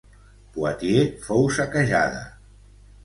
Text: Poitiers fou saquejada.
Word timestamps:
Poitiers 0.53 1.11
fou 1.27 1.45
saquejada. 1.59 2.25